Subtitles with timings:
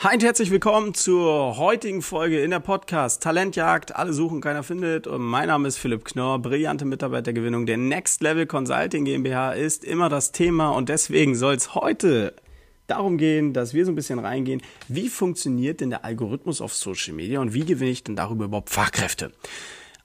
[0.00, 3.96] Hi und herzlich willkommen zur heutigen Folge in der Podcast Talentjagd.
[3.96, 5.06] Alle suchen, keiner findet.
[5.06, 10.10] Und mein Name ist Philipp Knorr, brillante Mitarbeitergewinnung der Next Level Consulting GmbH ist immer
[10.10, 12.34] das Thema und deswegen soll es heute
[12.86, 17.14] darum gehen, dass wir so ein bisschen reingehen, wie funktioniert denn der Algorithmus auf Social
[17.14, 19.32] Media und wie gewinne ich denn darüber überhaupt Fachkräfte?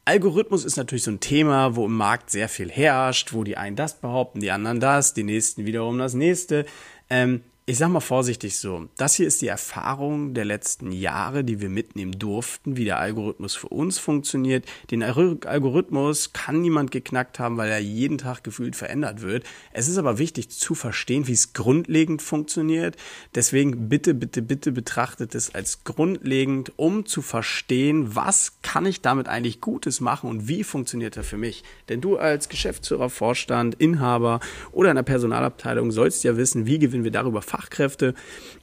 [0.06, 3.76] Algorithmus ist natürlich so ein Thema, wo im Markt sehr viel herrscht, wo die einen
[3.76, 6.66] das behaupten, die anderen das, die nächsten wiederum das nächste.
[7.10, 11.62] Ähm, ich sag mal vorsichtig so, das hier ist die Erfahrung der letzten Jahre, die
[11.62, 14.66] wir mitnehmen durften, wie der Algorithmus für uns funktioniert.
[14.90, 19.44] Den Algorithmus kann niemand geknackt haben, weil er jeden Tag gefühlt verändert wird.
[19.74, 22.98] Es ist aber wichtig zu verstehen, wie es grundlegend funktioniert.
[23.36, 29.28] Deswegen bitte, bitte, bitte betrachtet es als grundlegend, um zu verstehen, was kann ich damit
[29.28, 31.64] eigentlich Gutes machen und wie funktioniert er für mich.
[31.90, 34.40] Denn du als Geschäftsführer, Vorstand, Inhaber
[34.72, 38.14] oder in der Personalabteilung sollst ja wissen, wie gewinnen wir darüber Fachkräfte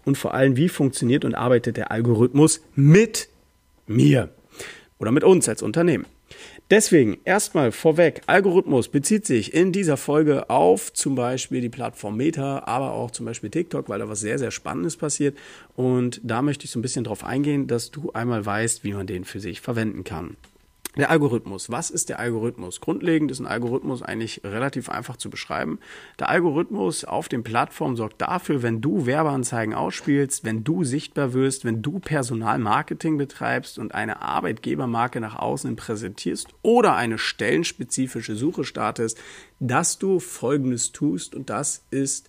[0.05, 3.29] und vor allem, wie funktioniert und arbeitet der Algorithmus mit
[3.87, 4.31] mir
[4.99, 6.07] oder mit uns als Unternehmen.
[6.71, 12.65] Deswegen erstmal vorweg, Algorithmus bezieht sich in dieser Folge auf zum Beispiel die Plattform Meta,
[12.67, 15.39] aber auch zum Beispiel TikTok, weil da was sehr, sehr Spannendes passiert.
[15.77, 19.07] Und da möchte ich so ein bisschen drauf eingehen, dass du einmal weißt, wie man
[19.07, 20.37] den für sich verwenden kann.
[20.99, 21.71] Der Algorithmus.
[21.71, 22.81] Was ist der Algorithmus?
[22.81, 25.79] Grundlegend ist ein Algorithmus eigentlich relativ einfach zu beschreiben.
[26.19, 31.65] Der Algorithmus auf den Plattformen sorgt dafür, wenn du Werbeanzeigen ausspielst, wenn du sichtbar wirst,
[31.65, 39.19] wenn du Personalmarketing betreibst und eine Arbeitgebermarke nach außen präsentierst oder eine stellenspezifische Suche startest,
[39.61, 42.29] dass du Folgendes tust und das ist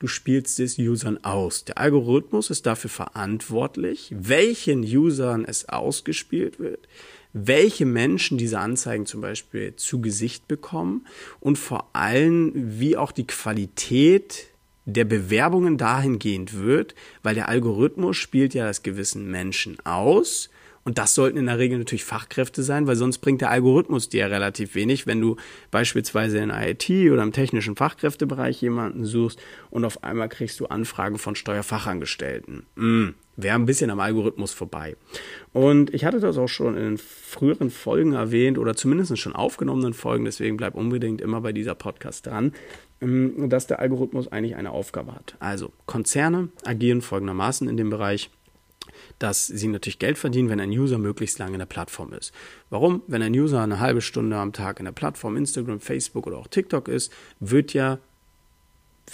[0.00, 1.64] Du spielst es Usern aus.
[1.64, 6.86] Der Algorithmus ist dafür verantwortlich, welchen Usern es ausgespielt wird,
[7.46, 11.06] welche Menschen diese Anzeigen zum Beispiel zu Gesicht bekommen
[11.40, 14.48] und vor allem, wie auch die Qualität
[14.84, 20.48] der Bewerbungen dahingehend wird, weil der Algorithmus spielt ja das gewissen Menschen aus
[20.88, 24.20] und das sollten in der Regel natürlich Fachkräfte sein, weil sonst bringt der Algorithmus dir
[24.20, 25.36] ja relativ wenig, wenn du
[25.70, 29.38] beispielsweise in IT oder im technischen Fachkräftebereich jemanden suchst
[29.68, 32.64] und auf einmal kriegst du Anfragen von Steuerfachangestellten.
[32.76, 34.96] Mm, Wäre ein bisschen am Algorithmus vorbei.
[35.52, 40.24] Und ich hatte das auch schon in früheren Folgen erwähnt oder zumindest schon aufgenommenen Folgen,
[40.24, 42.54] deswegen bleib unbedingt immer bei dieser Podcast dran
[43.00, 45.36] mm, dass der Algorithmus eigentlich eine Aufgabe hat.
[45.38, 48.30] Also Konzerne agieren folgendermaßen in dem Bereich
[49.18, 52.32] dass sie natürlich Geld verdienen, wenn ein User möglichst lange in der Plattform ist.
[52.70, 53.02] Warum?
[53.06, 56.46] Wenn ein User eine halbe Stunde am Tag in der Plattform Instagram, Facebook oder auch
[56.46, 57.98] TikTok ist, wird ja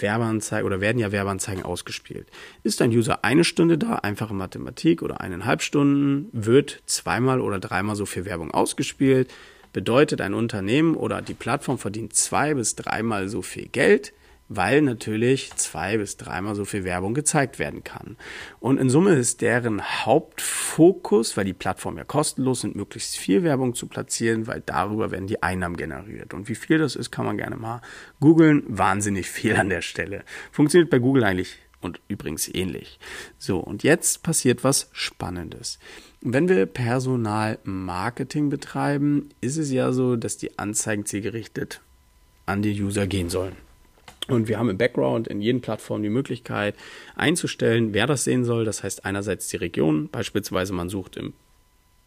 [0.01, 2.27] Werbeanzeigen oder werden ja Werbeanzeigen ausgespielt.
[2.63, 7.95] Ist ein User eine Stunde da, einfache Mathematik oder eineinhalb Stunden, wird zweimal oder dreimal
[7.95, 9.31] so viel Werbung ausgespielt.
[9.73, 14.13] Bedeutet, ein Unternehmen oder die Plattform verdient zwei bis dreimal so viel Geld
[14.47, 18.15] weil natürlich zwei bis dreimal so viel Werbung gezeigt werden kann.
[18.59, 23.73] Und in Summe ist deren Hauptfokus, weil die Plattformen ja kostenlos sind, möglichst viel Werbung
[23.73, 26.33] zu platzieren, weil darüber werden die Einnahmen generiert.
[26.33, 27.81] Und wie viel das ist, kann man gerne mal
[28.19, 28.63] googeln.
[28.67, 30.23] Wahnsinnig viel an der Stelle.
[30.51, 32.99] Funktioniert bei Google eigentlich und übrigens ähnlich.
[33.37, 35.79] So, und jetzt passiert was Spannendes.
[36.21, 41.81] Wenn wir Personalmarketing betreiben, ist es ja so, dass die Anzeigen zielgerichtet
[42.45, 43.55] an die User gehen sollen.
[44.27, 46.75] Und wir haben im Background in jeden Plattform die Möglichkeit
[47.15, 48.65] einzustellen, wer das sehen soll.
[48.65, 51.33] Das heißt einerseits die Region, beispielsweise man sucht in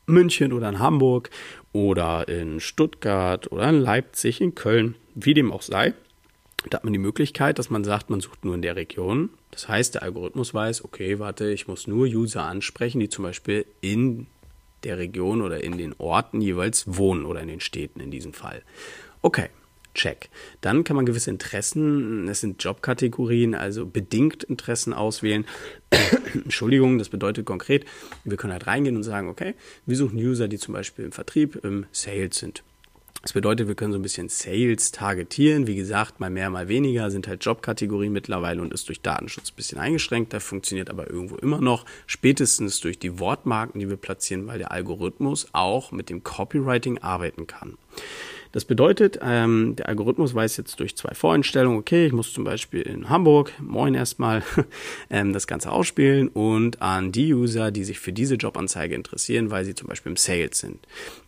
[0.07, 1.31] München oder in Hamburg
[1.73, 5.95] oder in Stuttgart oder in Leipzig, in Köln, wie dem auch sei.
[6.71, 9.31] Da hat man die Möglichkeit, dass man sagt, man sucht nur in der Region.
[9.53, 13.65] Das heißt, der Algorithmus weiß, okay, warte, ich muss nur User ansprechen, die zum Beispiel
[13.81, 14.27] in
[14.83, 18.63] der Region oder in den Orten jeweils wohnen oder in den Städten in diesem Fall.
[19.23, 19.49] Okay,
[19.99, 20.31] Check.
[20.61, 25.45] Dann kann man gewisse Interessen, es sind Jobkategorien, also bedingt Interessen auswählen.
[26.35, 27.85] Entschuldigung, das bedeutet konkret,
[28.25, 29.55] wir können halt reingehen und sagen, okay,
[29.87, 32.63] wir suchen User, die zum Beispiel im Vertrieb, im Sales sind.
[33.23, 35.67] Das bedeutet, wir können so ein bisschen Sales targetieren.
[35.67, 39.57] Wie gesagt, mal mehr, mal weniger sind halt Jobkategorien mittlerweile und ist durch Datenschutz ein
[39.57, 40.33] bisschen eingeschränkt.
[40.33, 41.85] Das funktioniert aber irgendwo immer noch.
[42.07, 47.49] Spätestens durch die Wortmarken, die wir platzieren, weil der Algorithmus auch mit dem Copywriting arbeiten
[47.49, 47.77] kann.
[48.53, 52.83] Das bedeutet, ähm, der Algorithmus weiß jetzt durch zwei Voreinstellungen, okay, ich muss zum Beispiel
[52.83, 54.43] in Hamburg, moin erstmal,
[55.11, 59.65] ähm, das Ganze ausspielen und an die User, die sich für diese Jobanzeige interessieren, weil
[59.65, 60.79] sie zum Beispiel im Sales sind.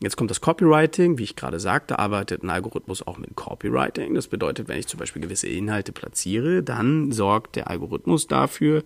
[0.00, 4.14] Jetzt kommt das Copywriting, wie ich gerade sagte, arbeitet ein Algorithmus auch mit Copywriting.
[4.14, 8.82] Das bedeutet, wenn ich zum Beispiel gewisse Inhalte platziere, dann sorgt der Algorithmus dafür,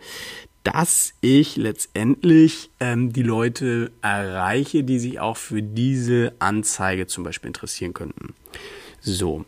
[0.64, 7.48] dass ich letztendlich ähm, die Leute erreiche, die sich auch für diese Anzeige zum Beispiel
[7.48, 8.34] interessieren könnten.
[9.00, 9.44] So.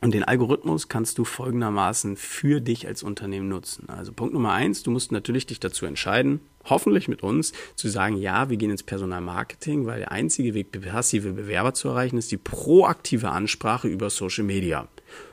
[0.00, 3.88] Und den Algorithmus kannst du folgendermaßen für dich als Unternehmen nutzen.
[3.88, 8.16] Also Punkt Nummer eins, du musst natürlich dich dazu entscheiden, hoffentlich mit uns, zu sagen,
[8.16, 12.36] ja, wir gehen ins Personalmarketing, weil der einzige Weg, passive Bewerber zu erreichen, ist die
[12.36, 14.88] proaktive Ansprache über Social Media.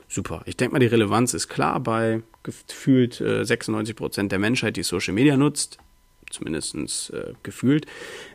[0.08, 0.42] Super.
[0.46, 4.82] Ich denke mal, die Relevanz ist klar bei gefühlt äh, 96 Prozent der Menschheit, die
[4.82, 5.78] Social Media nutzt,
[6.30, 7.86] zumindest äh, gefühlt,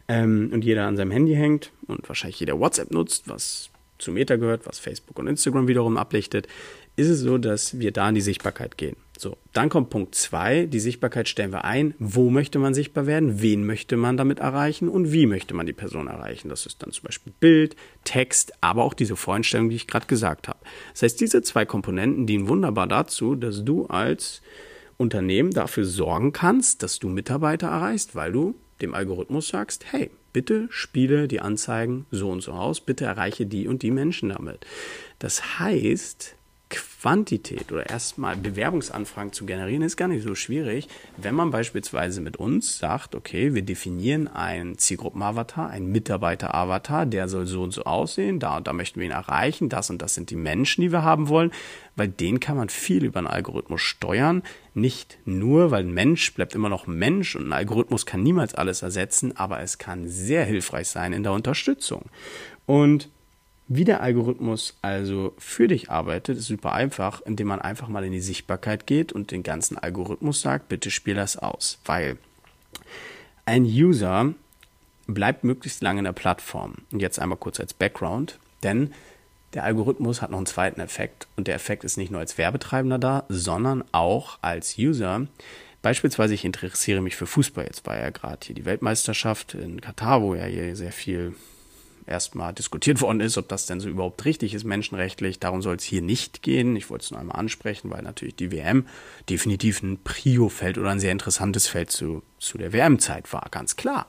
[0.08, 4.38] ähm, und jeder an seinem Handy hängt und wahrscheinlich jeder WhatsApp nutzt, was zu Meta
[4.38, 6.48] gehört, was Facebook und Instagram wiederum ablichtet,
[6.96, 8.96] ist es so, dass wir da in die Sichtbarkeit gehen.
[9.20, 10.66] So, dann kommt Punkt zwei.
[10.66, 11.94] Die Sichtbarkeit stellen wir ein.
[12.00, 13.42] Wo möchte man sichtbar werden?
[13.42, 14.88] Wen möchte man damit erreichen?
[14.88, 16.48] Und wie möchte man die Person erreichen?
[16.48, 17.76] Das ist dann zum Beispiel Bild,
[18.06, 20.60] Text, aber auch diese Voreinstellung, die ich gerade gesagt habe.
[20.94, 24.42] Das heißt, diese zwei Komponenten dienen wunderbar dazu, dass du als
[24.96, 30.68] Unternehmen dafür sorgen kannst, dass du Mitarbeiter erreichst, weil du dem Algorithmus sagst, hey, bitte
[30.70, 34.66] spiele die Anzeigen so und so aus, bitte erreiche die und die Menschen damit.
[35.20, 36.38] Das heißt,
[36.70, 40.88] Quantität oder erstmal Bewerbungsanfragen zu generieren, ist gar nicht so schwierig,
[41.18, 47.48] wenn man beispielsweise mit uns sagt, okay, wir definieren einen Zielgruppenavatar, einen Mitarbeiter-Avatar, der soll
[47.48, 50.30] so und so aussehen, da und da möchten wir ihn erreichen, das und das sind
[50.30, 51.52] die Menschen, die wir haben wollen,
[51.96, 54.44] weil den kann man viel über einen Algorithmus steuern,
[54.76, 58.84] nicht nur, weil ein Mensch bleibt immer noch Mensch und ein Algorithmus kann niemals alles
[58.84, 62.06] ersetzen, aber es kann sehr hilfreich sein in der Unterstützung.
[62.66, 63.10] Und
[63.72, 68.12] wie der Algorithmus also für dich arbeitet, ist super einfach, indem man einfach mal in
[68.12, 71.78] die Sichtbarkeit geht und den ganzen Algorithmus sagt, bitte spiel das aus.
[71.86, 72.18] Weil
[73.46, 74.34] ein User
[75.06, 76.78] bleibt möglichst lange in der Plattform.
[76.92, 78.92] Und jetzt einmal kurz als Background, denn
[79.54, 82.98] der Algorithmus hat noch einen zweiten Effekt und der Effekt ist nicht nur als Werbetreibender
[82.98, 85.28] da, sondern auch als User.
[85.84, 87.66] Beispielsweise, ich interessiere mich für Fußball.
[87.66, 91.36] Jetzt war ja gerade hier die Weltmeisterschaft in Katar, wo ja hier sehr viel
[92.10, 95.40] erstmal diskutiert worden ist, ob das denn so überhaupt richtig ist menschenrechtlich.
[95.40, 96.76] Darum soll es hier nicht gehen.
[96.76, 98.88] Ich wollte es nur einmal ansprechen, weil natürlich die WM
[99.30, 104.08] definitiv ein Prio-Feld oder ein sehr interessantes Feld zu, zu der WM-Zeit war, ganz klar.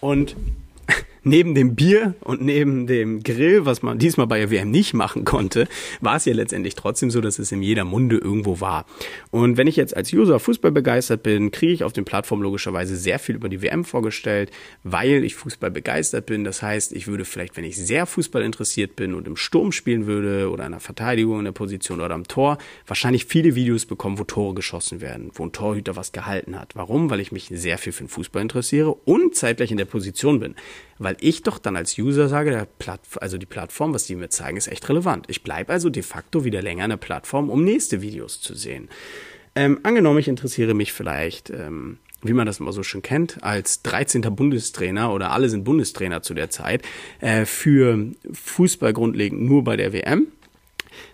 [0.00, 0.36] Und
[1.24, 5.24] neben dem Bier und neben dem Grill, was man diesmal bei der WM nicht machen
[5.24, 5.66] konnte,
[6.00, 8.84] war es ja letztendlich trotzdem so, dass es in jeder Munde irgendwo war.
[9.30, 12.96] Und wenn ich jetzt als User Fußball begeistert bin, kriege ich auf den Plattformen logischerweise
[12.96, 14.50] sehr viel über die WM vorgestellt,
[14.82, 16.44] weil ich Fußball begeistert bin.
[16.44, 20.06] Das heißt, ich würde vielleicht, wenn ich sehr Fußball interessiert bin und im Sturm spielen
[20.06, 24.18] würde oder in der Verteidigung in der Position oder am Tor, wahrscheinlich viele Videos bekommen,
[24.18, 26.76] wo Tore geschossen werden, wo ein Torhüter was gehalten hat.
[26.76, 27.08] Warum?
[27.08, 30.54] Weil ich mich sehr viel für den Fußball interessiere und zeitgleich in der Position bin
[30.98, 32.66] weil ich doch dann als User sage,
[33.20, 35.26] also die Plattform, was die mir zeigen, ist echt relevant.
[35.28, 38.88] Ich bleibe also de facto wieder länger der Plattform, um nächste Videos zu sehen.
[39.54, 43.82] Ähm, angenommen, ich interessiere mich vielleicht, ähm, wie man das immer so schön kennt, als
[43.82, 44.22] 13.
[44.22, 46.82] Bundestrainer oder alle sind Bundestrainer zu der Zeit,
[47.20, 50.28] äh, für Fußball grundlegend nur bei der WM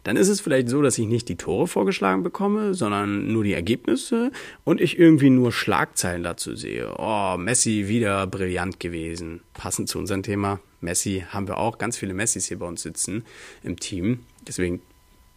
[0.05, 3.55] dann ist es vielleicht so, dass ich nicht die Tore vorgeschlagen bekomme, sondern nur die
[3.55, 4.31] Ergebnisse
[4.65, 6.95] und ich irgendwie nur Schlagzeilen dazu sehe.
[6.99, 9.41] Oh, Messi wieder brillant gewesen.
[9.55, 10.61] Passend zu unserem Thema.
[10.81, 13.25] Messi haben wir auch ganz viele Messis hier bei uns sitzen
[13.63, 14.21] im Team.
[14.47, 14.81] Deswegen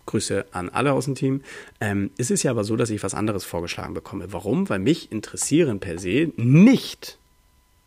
[0.05, 1.41] Grüße an alle aus dem Team.
[1.79, 4.31] Ähm, es ist ja aber so, dass ich was anderes vorgeschlagen bekomme.
[4.31, 4.69] Warum?
[4.69, 7.17] Weil mich interessieren per se nicht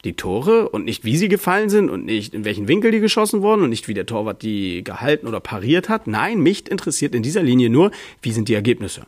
[0.07, 3.43] die Tore und nicht wie sie gefallen sind und nicht in welchen Winkel die geschossen
[3.43, 6.07] wurden und nicht wie der Torwart die gehalten oder pariert hat.
[6.07, 7.91] Nein, mich interessiert in dieser Linie nur,
[8.23, 9.07] wie sind die Ergebnisse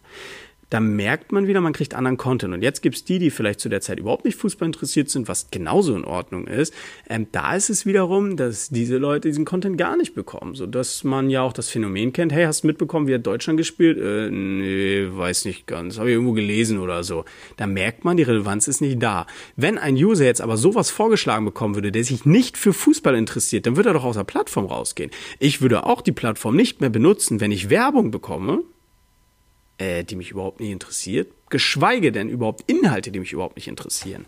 [0.70, 2.54] da merkt man wieder, man kriegt anderen Content.
[2.54, 5.50] Und jetzt gibt's die, die vielleicht zu der Zeit überhaupt nicht Fußball interessiert sind, was
[5.50, 6.74] genauso in Ordnung ist.
[7.08, 10.54] Ähm, da ist es wiederum, dass diese Leute diesen Content gar nicht bekommen.
[10.54, 13.56] So dass man ja auch das Phänomen kennt, hey, hast du mitbekommen, wie hat Deutschland
[13.56, 13.98] gespielt?
[13.98, 15.98] Äh, nee, weiß nicht ganz.
[15.98, 17.24] Habe ich irgendwo gelesen oder so.
[17.56, 19.26] Da merkt man, die Relevanz ist nicht da.
[19.56, 23.66] Wenn ein User jetzt aber sowas vorgeschlagen bekommen würde, der sich nicht für Fußball interessiert,
[23.66, 25.10] dann würde er doch aus der Plattform rausgehen.
[25.38, 28.62] Ich würde auch die Plattform nicht mehr benutzen, wenn ich Werbung bekomme,
[29.78, 34.24] äh, die mich überhaupt nicht interessiert, geschweige denn überhaupt Inhalte, die mich überhaupt nicht interessieren.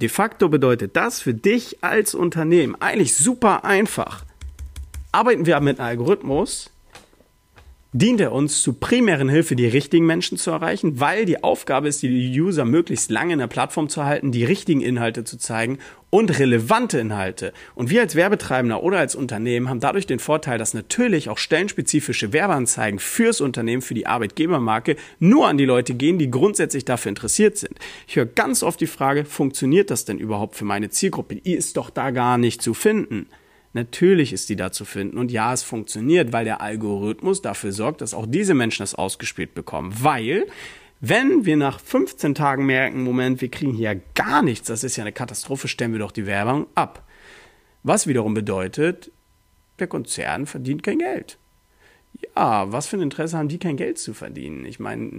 [0.00, 4.24] De facto bedeutet das für dich als Unternehmen eigentlich super einfach.
[5.12, 6.71] Arbeiten wir mit einem Algorithmus,
[7.94, 12.02] dient er uns zu primären Hilfe, die richtigen Menschen zu erreichen, weil die Aufgabe ist,
[12.02, 16.38] die User möglichst lange in der Plattform zu halten, die richtigen Inhalte zu zeigen und
[16.38, 17.52] relevante Inhalte.
[17.74, 22.32] Und wir als Werbetreibender oder als Unternehmen haben dadurch den Vorteil, dass natürlich auch stellenspezifische
[22.32, 27.58] Werbeanzeigen fürs Unternehmen, für die Arbeitgebermarke nur an die Leute gehen, die grundsätzlich dafür interessiert
[27.58, 27.78] sind.
[28.08, 31.36] Ich höre ganz oft die Frage, funktioniert das denn überhaupt für meine Zielgruppe?
[31.36, 33.26] Die ist doch da gar nicht zu finden.
[33.74, 35.16] Natürlich ist die da zu finden.
[35.16, 39.54] Und ja, es funktioniert, weil der Algorithmus dafür sorgt, dass auch diese Menschen es ausgespielt
[39.54, 39.94] bekommen.
[39.98, 40.46] Weil,
[41.00, 45.04] wenn wir nach 15 Tagen merken, Moment, wir kriegen hier gar nichts, das ist ja
[45.04, 47.06] eine Katastrophe, stellen wir doch die Werbung ab.
[47.82, 49.10] Was wiederum bedeutet,
[49.78, 51.38] der Konzern verdient kein Geld.
[52.36, 54.64] Ja, was für ein Interesse haben die, kein Geld zu verdienen?
[54.64, 55.10] Ich meine,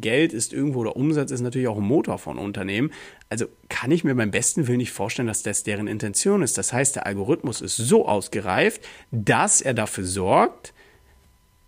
[0.00, 2.90] Geld ist irgendwo oder Umsatz ist natürlich auch ein Motor von Unternehmen.
[3.28, 6.58] Also kann ich mir beim besten Willen nicht vorstellen, dass das deren Intention ist.
[6.58, 10.74] Das heißt, der Algorithmus ist so ausgereift, dass er dafür sorgt,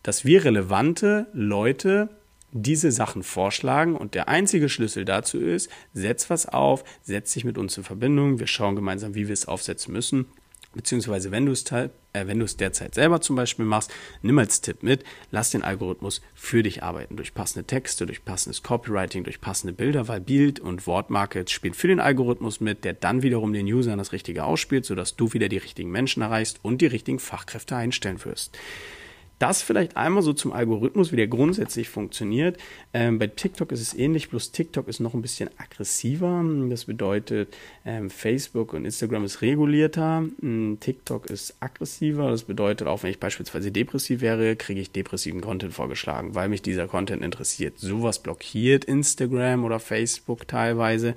[0.03, 2.09] dass wir relevante Leute
[2.53, 7.59] diese Sachen vorschlagen und der einzige Schlüssel dazu ist, setz was auf, setz dich mit
[7.59, 10.27] uns in Verbindung, wir schauen gemeinsam, wie wir es aufsetzen müssen
[10.76, 13.92] beziehungsweise wenn du es äh, wenn du es derzeit selber zum Beispiel machst,
[14.23, 17.16] nimm als Tipp mit, lass den Algorithmus für dich arbeiten.
[17.16, 21.88] Durch passende Texte, durch passendes Copywriting, durch passende Bilder, weil Bild- und Wortmarke spielt für
[21.88, 25.59] den Algorithmus mit, der dann wiederum den Usern das Richtige ausspielt, sodass du wieder die
[25.59, 28.56] richtigen Menschen erreichst und die richtigen Fachkräfte einstellen wirst.
[29.38, 32.57] Das vielleicht einmal so zum Algorithmus, wie der grundsätzlich funktioniert.
[32.95, 36.43] Ähm, bei TikTok ist es ähnlich, bloß TikTok ist noch ein bisschen aggressiver.
[36.71, 42.31] Das bedeutet, ähm, Facebook und Instagram ist regulierter, ähm, TikTok ist aggressiver.
[42.31, 46.62] Das bedeutet, auch wenn ich beispielsweise depressiv wäre, kriege ich depressiven Content vorgeschlagen, weil mich
[46.62, 47.78] dieser Content interessiert.
[47.78, 51.14] Sowas blockiert Instagram oder Facebook teilweise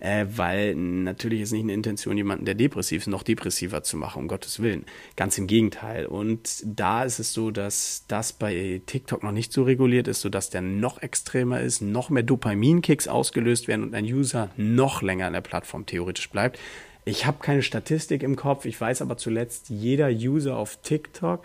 [0.00, 4.22] äh, weil natürlich ist nicht eine Intention, jemanden, der depressiv ist, noch depressiver zu machen,
[4.22, 4.84] um Gottes Willen.
[5.16, 6.06] Ganz im Gegenteil.
[6.06, 10.50] Und da ist es so, dass das bei TikTok noch nicht so reguliert ist, sodass
[10.50, 15.32] der noch extremer ist, noch mehr Dopaminkicks ausgelöst werden und ein User noch länger an
[15.32, 16.58] der Plattform theoretisch bleibt.
[17.04, 21.44] Ich habe keine Statistik im Kopf, ich weiß aber zuletzt, jeder User auf TikTok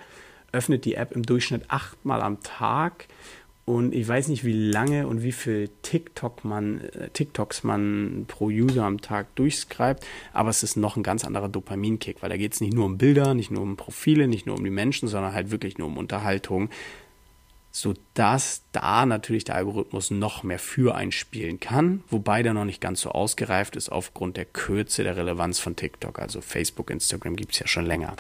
[0.51, 3.08] öffnet die App im Durchschnitt achtmal am Tag
[3.69, 8.47] und ich weiß nicht, wie lange und wie viel TikTok man, äh, TikToks man pro
[8.47, 12.53] User am Tag durchschreibt, aber es ist noch ein ganz anderer Dopaminkick, weil da geht
[12.53, 15.33] es nicht nur um Bilder, nicht nur um Profile, nicht nur um die Menschen, sondern
[15.33, 16.71] halt wirklich nur um Unterhaltung
[18.19, 22.99] sodass da natürlich der Algorithmus noch mehr für einspielen kann, wobei der noch nicht ganz
[22.99, 26.19] so ausgereift ist aufgrund der Kürze der Relevanz von TikTok.
[26.19, 28.17] Also Facebook, Instagram gibt es ja schon länger.